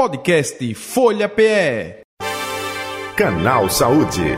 [0.00, 2.00] Podcast Folha PE.
[3.14, 4.34] Canal Saúde.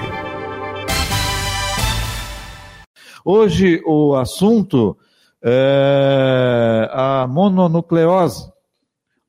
[3.25, 4.99] Hoje o assunto
[5.41, 8.51] é a mononucleose,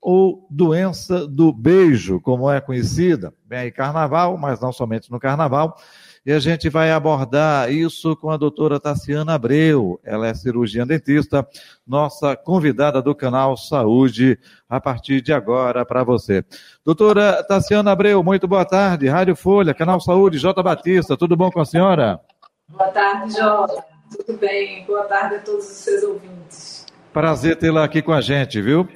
[0.01, 3.31] ou doença do beijo, como é conhecida.
[3.45, 5.77] Bem, aí carnaval, mas não somente no carnaval.
[6.25, 9.99] E a gente vai abordar isso com a doutora Tassiana Abreu.
[10.03, 11.45] Ela é cirurgiã dentista,
[11.85, 16.45] nossa convidada do canal Saúde, a partir de agora para você.
[16.85, 19.09] Doutora Tassiana Abreu, muito boa tarde.
[19.09, 20.63] Rádio Folha, Canal Saúde, J.
[20.63, 22.21] Batista, tudo bom com a senhora?
[22.69, 23.83] Boa tarde, Jota.
[24.25, 24.85] Tudo bem?
[24.85, 26.85] Boa tarde a todos os seus ouvintes.
[27.11, 28.87] Prazer tê-la aqui com a gente, viu?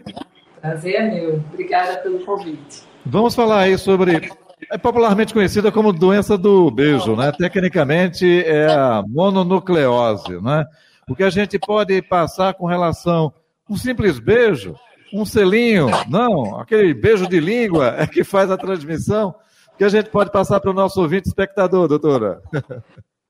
[0.62, 1.36] Prazer é meu.
[1.52, 2.84] Obrigada pelo convite.
[3.06, 4.32] Vamos falar aí sobre
[4.72, 7.32] é popularmente conhecida como doença do beijo, né?
[7.32, 10.66] Tecnicamente é a mononucleose, né?
[11.08, 13.34] O que a gente pode passar com relação
[13.70, 14.76] a um simples beijo,
[15.14, 19.34] um selinho, não, aquele beijo de língua é que faz a transmissão,
[19.78, 22.42] que a gente pode passar para o nosso ouvinte espectador, doutora.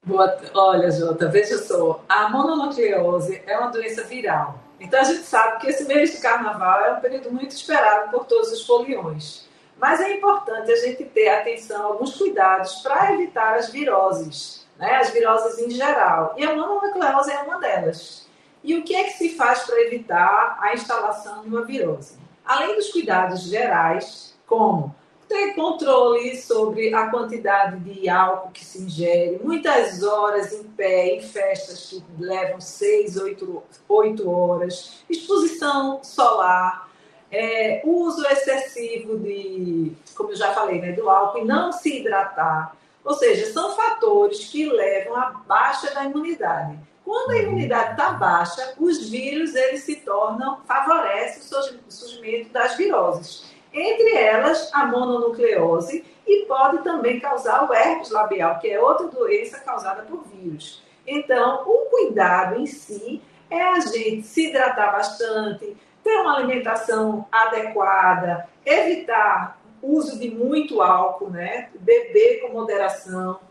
[0.06, 4.64] Boa, olha, Jota, veja só, a mononucleose é uma doença viral.
[4.80, 8.26] Então a gente sabe que esse mês de carnaval é um período muito esperado por
[8.26, 9.48] todos os foliões.
[9.80, 14.96] Mas é importante a gente ter atenção, alguns cuidados para evitar as viroses, né?
[14.96, 16.34] as viroses em geral.
[16.38, 18.28] E a mononucleose é uma delas.
[18.64, 22.18] E o que é que se faz para evitar a instalação de uma virose?
[22.44, 24.96] Além dos cuidados gerais, como
[25.28, 31.22] ter controle sobre a quantidade de álcool que se ingere, muitas horas em pé, em
[31.22, 36.90] festas que levam 6, 8, 8 horas, exposição solar,
[37.32, 42.76] é, uso excessivo de, como eu já falei, né, do álcool e não se hidratar.
[43.04, 46.78] Ou seja, são fatores que levam à baixa da imunidade.
[47.06, 47.42] Quando a uhum.
[47.44, 51.42] imunidade está baixa, os vírus eles se tornam, favorecem
[51.88, 53.46] o surgimento das viroses.
[53.74, 59.60] Entre elas, a mononucleose e pode também causar o herpes labial, que é outra doença
[59.60, 60.84] causada por vírus.
[61.06, 68.48] Então, o cuidado em si é a gente se hidratar bastante, ter uma alimentação adequada,
[68.66, 71.70] evitar uso de muito álcool, né?
[71.76, 73.42] beber com moderação,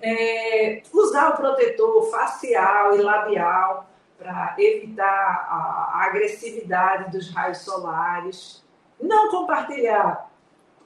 [0.00, 8.64] é, usar o protetor facial e labial para evitar a, agressividade dos raios solares,
[9.00, 10.30] não compartilhar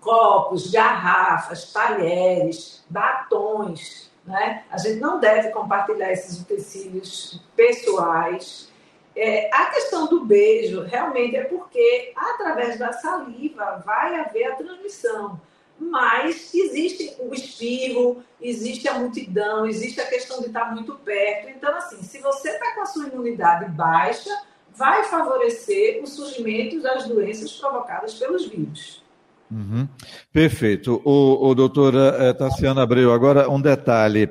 [0.01, 4.65] copos, garrafas, talheres, batons, né?
[4.71, 8.72] A gente não deve compartilhar esses utensílios pessoais.
[9.15, 15.41] É, a questão do beijo realmente é porque através da saliva vai haver a transmissão.
[15.79, 21.49] Mas existe o espirro, existe a multidão, existe a questão de estar muito perto.
[21.49, 24.31] Então, assim, se você está com a sua imunidade baixa,
[24.75, 29.03] vai favorecer o surgimento das doenças provocadas pelos vírus.
[29.51, 29.87] Uhum.
[30.33, 31.03] Perfeito.
[31.05, 34.31] O, o doutora eh, Tassiana Abreu, agora um detalhe.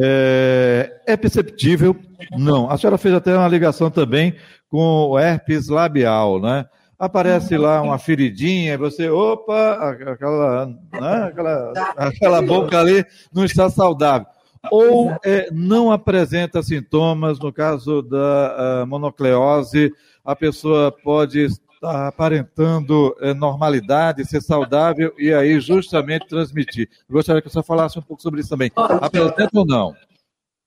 [0.00, 1.96] É, é, perceptível?
[2.36, 2.70] Não.
[2.70, 4.34] A senhora fez até uma ligação também
[4.68, 6.64] com o herpes labial, né?
[6.98, 13.04] Aparece lá uma feridinha, você, opa, aquela, né, aquela, aquela boca ali
[13.34, 14.26] não está saudável.
[14.70, 19.92] Ou é, não apresenta sintomas, no caso da monocleose,
[20.24, 21.48] a pessoa pode
[21.82, 26.88] está aparentando é, normalidade, ser saudável e aí justamente transmitir.
[27.10, 28.70] gostaria que você falasse um pouco sobre isso também.
[28.76, 29.96] Apresenta ou não?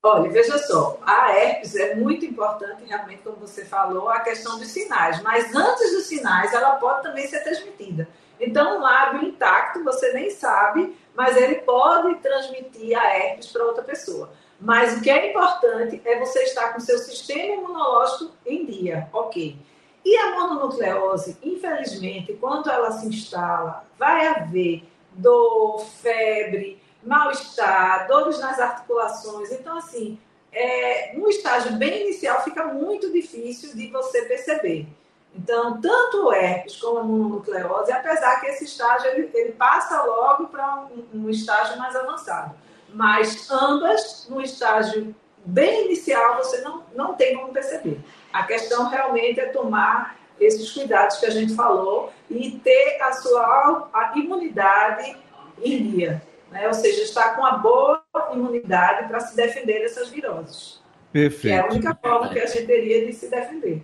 [0.03, 4.67] Olha, veja só, a herpes é muito importante, realmente, como você falou, a questão dos
[4.67, 5.21] sinais.
[5.23, 8.07] Mas antes dos sinais, ela pode também ser transmitida.
[8.39, 13.83] Então, um lábio intacto, você nem sabe, mas ele pode transmitir a herpes para outra
[13.83, 14.31] pessoa.
[14.59, 19.57] Mas o que é importante é você estar com seu sistema imunológico em dia, ok?
[20.05, 28.59] E a mononucleose, infelizmente, quando ela se instala, vai haver dor, febre, mal-estar, dores nas
[28.59, 29.51] articulações.
[29.51, 30.19] Então, assim,
[30.51, 34.87] é, no estágio bem inicial fica muito difícil de você perceber.
[35.33, 40.47] Então, tanto o herpes como a mononucleose, apesar que esse estágio ele, ele passa logo
[40.47, 42.55] para um, um estágio mais avançado.
[42.89, 45.13] Mas ambas, no estágio
[45.45, 47.99] bem inicial, você não, não tem como perceber.
[48.33, 53.89] A questão realmente é tomar esses cuidados que a gente falou e ter a sua
[53.93, 55.15] a imunidade
[55.63, 56.21] em dia.
[56.51, 56.67] Né?
[56.67, 58.03] Ou seja, estar com a boa
[58.33, 60.81] imunidade para se defender dessas viroses.
[61.11, 61.55] Perfeito.
[61.55, 63.83] É a única forma que a gente teria de se defender.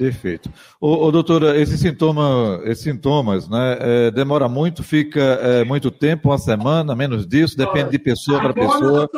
[0.00, 0.50] Perfeito.
[0.80, 6.30] Ô, ô doutora, esses, sintoma, esses sintomas, né, é, demora muito, fica é, muito tempo,
[6.30, 9.04] uma semana, menos disso, depende de pessoa para pessoa.
[9.04, 9.08] A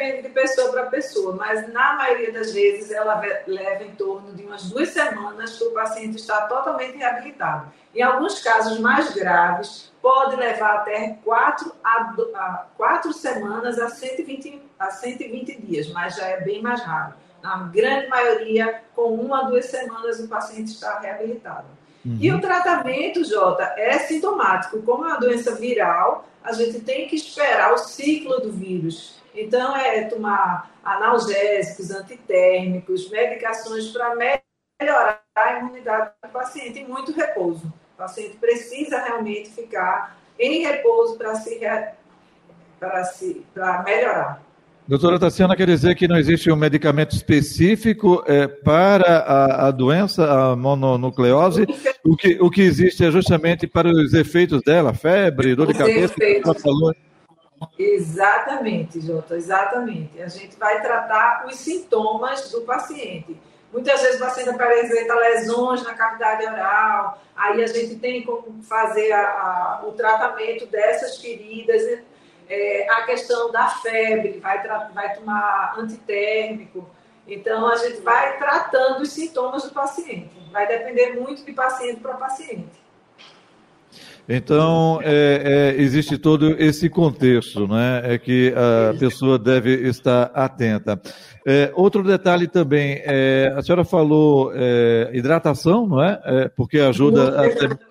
[0.00, 4.42] depende de pessoa para pessoa, mas na maioria das vezes ela leva em torno de
[4.42, 7.70] umas duas semanas para o paciente estar totalmente reabilitado.
[7.94, 14.62] Em alguns casos mais graves, pode levar até quatro, a, a, quatro semanas a 120,
[14.78, 17.14] a 120 dias, mas já é bem mais raro.
[17.42, 21.66] Na grande maioria, com uma a duas semanas, o paciente está reabilitado.
[22.04, 22.16] Uhum.
[22.18, 24.80] E o tratamento, Jota, é sintomático.
[24.82, 29.19] Como é uma doença viral, a gente tem que esperar o ciclo do vírus.
[29.34, 37.72] Então, é tomar analgésicos, antitérmicos, medicações para melhorar a imunidade do paciente e muito repouso.
[37.94, 41.60] O paciente precisa realmente ficar em repouso para se,
[42.78, 44.42] para se, para melhorar.
[44.88, 50.24] Doutora Tassiana, quer dizer que não existe um medicamento específico é, para a, a, doença,
[50.24, 51.64] a mononucleose?
[52.02, 56.14] O que, o que existe é justamente para os efeitos dela, febre, dor de cabeça?
[57.78, 60.20] Exatamente, Jota, exatamente.
[60.20, 63.38] A gente vai tratar os sintomas do paciente.
[63.72, 69.12] Muitas vezes o paciente apresenta lesões na cavidade oral, aí a gente tem como fazer
[69.12, 71.82] a, a, o tratamento dessas feridas
[72.50, 74.60] é, a questão da febre, vai,
[74.92, 76.90] vai tomar antitérmico.
[77.26, 80.30] Então, a gente vai tratando os sintomas do paciente.
[80.50, 82.79] Vai depender muito de paciente para paciente.
[84.32, 88.00] Então, é, é, existe todo esse contexto, né?
[88.04, 91.00] É que a pessoa deve estar atenta.
[91.44, 96.20] É, outro detalhe também, é, a senhora falou é, hidratação, não é?
[96.24, 97.90] é porque ajuda Muita a.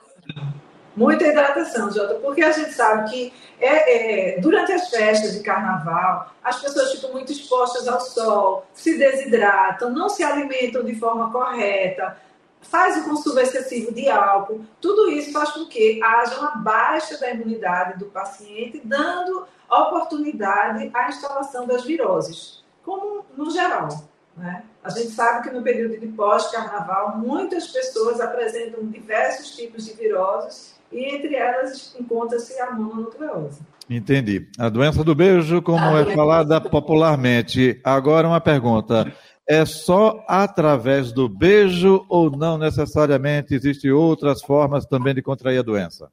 [0.95, 6.33] Muita hidratação, Jota, porque a gente sabe que é, é, durante as festas de carnaval,
[6.43, 12.17] as pessoas ficam muito expostas ao sol, se desidratam, não se alimentam de forma correta,
[12.61, 14.61] faz o consumo excessivo de álcool.
[14.81, 21.09] Tudo isso faz com que haja uma baixa da imunidade do paciente, dando oportunidade à
[21.09, 23.89] instalação das viroses, como no geral.
[24.35, 24.63] Né?
[24.83, 30.79] A gente sabe que no período de pós-carnaval, muitas pessoas apresentam diversos tipos de viroses
[30.91, 33.61] e entre elas encontra-se a mononucleose.
[33.89, 34.47] Entendi.
[34.57, 37.79] A doença do beijo, como ah, é falada popularmente.
[37.83, 39.11] Agora uma pergunta.
[39.49, 45.63] É só através do beijo ou não necessariamente existem outras formas também de contrair a
[45.63, 46.11] doença?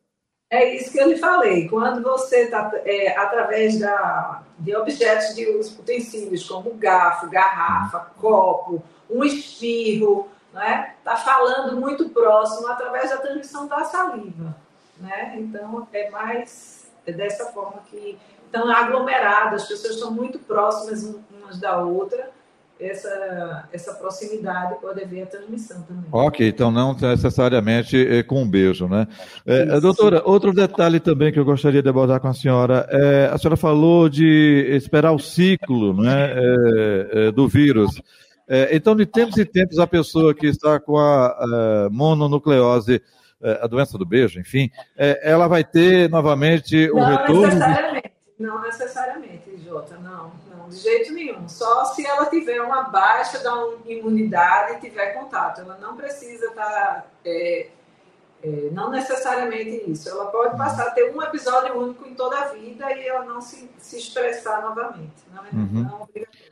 [0.49, 1.69] É isso que eu lhe falei.
[1.69, 9.23] Quando você está é, através da, de objetos de utensílios, como garfo, garrafa, copo, um
[9.23, 10.95] espirro, está né?
[11.05, 14.57] Tá falando muito próximo através da transmissão da saliva
[14.99, 15.35] né?
[15.39, 18.19] Então é mais é dessa forma que
[18.49, 22.31] então aglomerado, as pessoas estão muito próximas umas da outra.
[22.79, 26.05] Essa, essa proximidade pode haver a transmissão também.
[26.13, 29.09] Ok, então não necessariamente é com um beijo, né?
[29.47, 33.39] É, doutora, outro detalhe também que eu gostaria de abordar com a senhora, é, a
[33.39, 36.35] senhora falou de esperar o ciclo né,
[37.13, 38.01] é, do vírus.
[38.71, 43.03] Então, de tempos em tempos, a pessoa que está com a, a mononucleose
[43.61, 47.43] a doença do beijo, enfim, ela vai ter novamente o não retorno.
[47.43, 47.96] Necessariamente,
[48.39, 51.49] não necessariamente, Jota, não, não, de jeito nenhum.
[51.49, 53.51] Só se ela tiver uma baixa da
[53.87, 55.63] imunidade e tiver contato.
[55.63, 56.65] Ela não precisa estar.
[56.65, 57.71] Tá, é,
[58.43, 60.11] é, não necessariamente isso.
[60.11, 60.59] Ela pode uhum.
[60.59, 63.97] passar a ter um episódio único em toda a vida e ela não se, se
[63.97, 65.25] expressar novamente.
[65.33, 65.69] Não é, uhum.
[65.73, 66.46] não é obrigatório.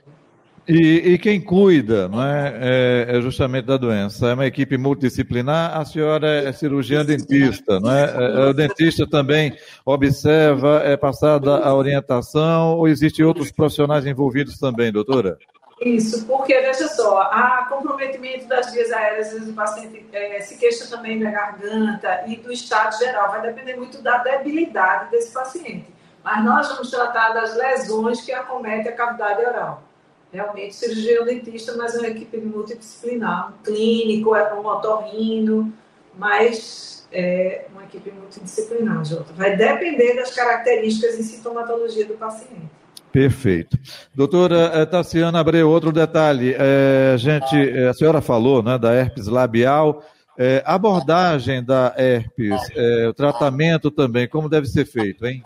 [0.66, 4.28] E, e, quem cuida não é, é, é, justamente da doença?
[4.28, 5.76] É uma equipe multidisciplinar.
[5.76, 8.04] A senhora é cirurgiã dentista, não é?
[8.04, 8.48] é?
[8.48, 15.36] O dentista também observa, é passada a orientação ou existem outros profissionais envolvidos também, doutora?
[15.82, 21.20] Isso, porque veja só, há comprometimento das vias aéreas, o paciente é, se queixa também
[21.20, 25.92] da garganta e do estado geral, vai depender muito da debilidade desse paciente.
[26.22, 29.82] Mas nós vamos tratar das lesões que acometem a cavidade oral
[30.34, 35.72] realmente cirurgião dentista, mas é uma equipe multidisciplinar, clínico, é um otorrino,
[36.18, 39.32] mas é uma equipe multidisciplinar, Jota.
[39.34, 42.68] Vai depender das características e sintomatologia do paciente.
[43.12, 43.78] Perfeito.
[44.12, 46.52] Doutora eh, Tassiana Abreu, outro detalhe.
[46.58, 50.02] É, gente, eh, a senhora falou né, da herpes labial.
[50.36, 55.44] É, abordagem da herpes, é, o tratamento também, como deve ser feito, hein?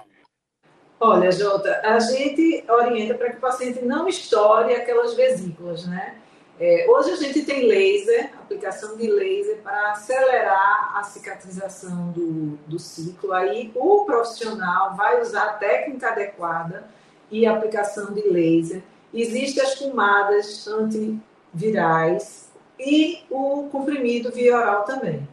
[1.01, 6.17] Olha, Jota, a gente orienta para que o paciente não estoure aquelas vesículas, né?
[6.61, 12.81] É, hoje a gente tem laser, aplicação de laser para acelerar a cicatrização do, do
[12.81, 13.33] ciclo.
[13.33, 16.89] Aí o profissional vai usar a técnica adequada
[17.31, 18.83] e aplicação de laser.
[19.15, 25.29] Existem as pomadas antivirais e o comprimido via oral também.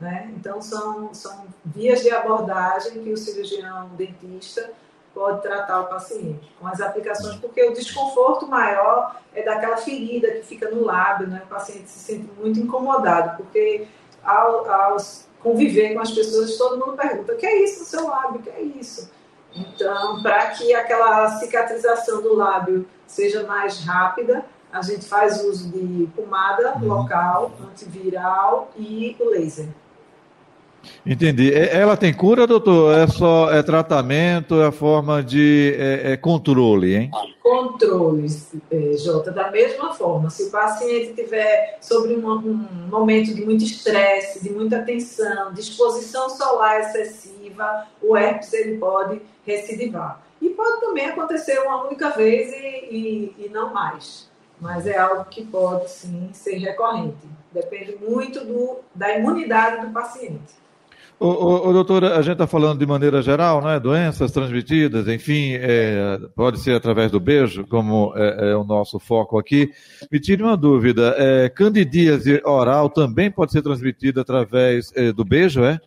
[0.00, 0.32] Né?
[0.36, 4.70] Então, são, são vias de abordagem que o cirurgião dentista
[5.18, 10.42] pode tratar o paciente com as aplicações, porque o desconforto maior é daquela ferida que
[10.42, 11.42] fica no lábio, né?
[11.44, 13.88] O paciente se sente muito incomodado, porque
[14.22, 14.96] ao, ao
[15.40, 18.38] conviver com as pessoas, todo mundo pergunta: o que é isso no seu lábio?
[18.38, 19.10] O que é isso?
[19.52, 26.06] Então, para que aquela cicatrização do lábio seja mais rápida, a gente faz uso de
[26.14, 26.86] pomada uhum.
[26.86, 29.68] local, antiviral e o laser.
[31.04, 31.52] Entendi.
[31.54, 32.96] Ela tem cura, doutor?
[32.96, 37.10] É só é tratamento, é forma de é, é controle, hein?
[37.42, 38.26] Controle,
[38.70, 40.28] é, Jota, da mesma forma.
[40.28, 45.60] Se o paciente tiver sobre um, um momento de muito estresse, de muita tensão, de
[45.60, 50.20] exposição solar excessiva, o herpes ele pode recidivar.
[50.40, 54.28] E pode também acontecer uma única vez e, e, e não mais.
[54.60, 57.26] Mas é algo que pode sim ser recorrente.
[57.52, 60.54] Depende muito do, da imunidade do paciente.
[61.20, 63.80] Ô, ô, doutora, a gente está falando de maneira geral, né?
[63.80, 69.36] Doenças transmitidas, enfim, é, pode ser através do beijo, como é, é, o nosso foco
[69.36, 69.72] aqui.
[70.12, 75.64] Me tire uma dúvida: é, candidíase oral também pode ser transmitida através é, do beijo,
[75.64, 75.80] é?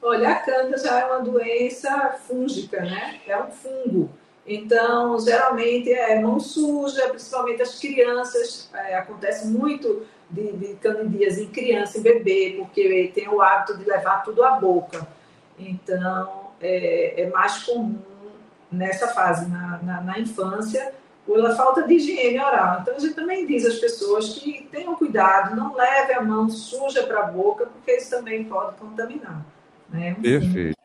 [0.00, 3.16] Olha, a cândido já é uma doença fúngica, né?
[3.26, 4.10] É um fungo.
[4.46, 8.70] Então, geralmente é mão suja, principalmente as crianças.
[8.72, 14.22] É, acontece muito de, de em criança e bebê, porque tem o hábito de levar
[14.24, 15.06] tudo à boca.
[15.58, 17.98] Então, é, é mais comum
[18.70, 20.92] nessa fase, na, na, na, infância,
[21.24, 22.80] pela falta de higiene oral.
[22.80, 27.04] Então, a gente também diz às pessoas que tenham cuidado, não leve a mão suja
[27.04, 29.44] para a boca, porque isso também pode contaminar.
[29.88, 30.14] Né?
[30.20, 30.76] Perfeito.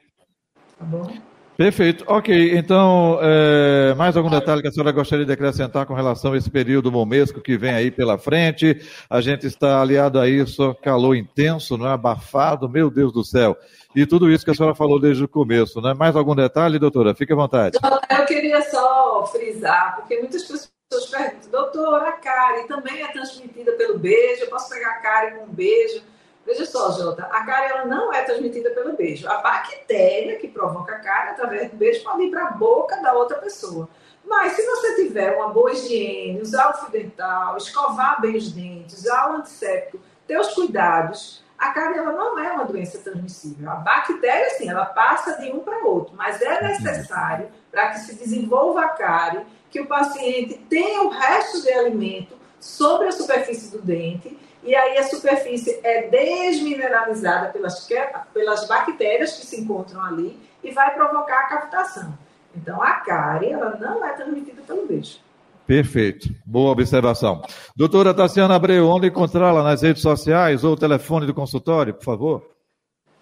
[0.78, 1.12] Tá bom?
[1.58, 2.04] Perfeito.
[2.08, 6.38] Ok, então, é, mais algum detalhe que a senhora gostaria de acrescentar com relação a
[6.38, 8.82] esse período momesco que vem aí pela frente?
[9.10, 13.56] A gente está aliado a isso, calor intenso, não é abafado, meu Deus do céu.
[13.96, 15.94] E tudo isso que a senhora falou desde o começo, né?
[15.94, 17.14] Mais algum detalhe, doutora?
[17.14, 17.78] Fique à vontade.
[18.10, 20.72] Eu queria só frisar, porque muitas pessoas
[21.12, 25.46] perguntam, doutora, a cárie também é transmitida pelo beijo, eu posso pegar a cárie com
[25.46, 26.02] um beijo?
[26.46, 29.28] Veja só, Jota, a cárie ela não é transmitida pelo beijo.
[29.28, 33.14] A bactéria que provoca a cárie através do beijo pode ir para a boca da
[33.14, 33.88] outra pessoa.
[34.26, 39.00] Mas se você tiver uma boa higiene, usar o fio dental, escovar bem os dentes,
[39.00, 43.70] usar o antisséptico, ter os cuidados, a cárie ela não é uma doença transmissível.
[43.70, 48.16] A bactéria, sim, ela passa de um para outro, mas é necessário para que se
[48.16, 53.82] desenvolva a cárie que o paciente tenha o resto de alimento sobre a superfície do
[53.82, 57.88] dente e aí a superfície é desmineralizada pelas,
[58.34, 62.18] pelas bactérias que se encontram ali e vai provocar a captação.
[62.56, 65.20] Então a cárie ela não é transmitida pelo beijo.
[65.66, 66.30] Perfeito.
[66.46, 67.42] Boa observação.
[67.76, 72.52] Doutora Tassiana Abreu, onde encontrá-la nas redes sociais ou o telefone do consultório, por favor?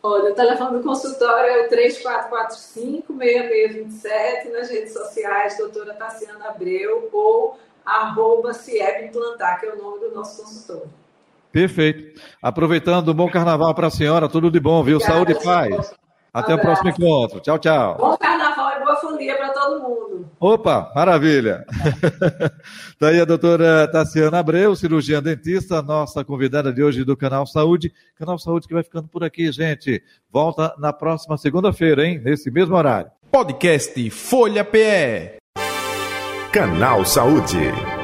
[0.01, 7.59] Olha, o telefone do consultório é o 3445-6627, nas redes sociais, doutora Tassiana Abreu, ou
[7.85, 10.89] arroba Cieb Implantar, que é o nome do nosso consultório.
[11.51, 12.19] Perfeito.
[12.41, 14.97] Aproveitando, bom carnaval para a senhora, tudo de bom, viu?
[14.97, 15.93] Obrigada, Saúde e paz.
[16.33, 17.39] Até o próximo encontro.
[17.39, 17.97] Tchau, tchau.
[17.97, 20.29] Bom carnaval e boa folia para todo mundo.
[20.39, 21.65] Opa, maravilha.
[22.99, 27.91] Daí tá a doutora Tassiana Abreu, cirurgiã dentista, nossa convidada de hoje do Canal Saúde.
[28.15, 30.01] Canal Saúde que vai ficando por aqui, gente.
[30.31, 32.21] Volta na próxima segunda-feira, hein?
[32.23, 33.11] Nesse mesmo horário.
[33.31, 35.39] Podcast Folha PE.
[36.51, 37.98] Canal Saúde.